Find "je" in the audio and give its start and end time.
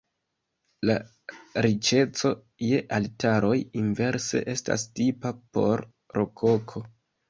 2.69-2.81